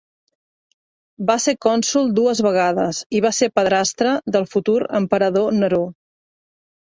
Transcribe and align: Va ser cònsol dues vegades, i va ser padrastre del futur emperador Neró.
Va 1.25 1.33
ser 1.43 1.53
cònsol 1.65 2.09
dues 2.19 2.41
vegades, 2.47 3.01
i 3.19 3.21
va 3.27 3.33
ser 3.41 3.51
padrastre 3.61 4.15
del 4.37 4.49
futur 4.55 4.79
emperador 5.03 5.55
Neró. 5.61 5.83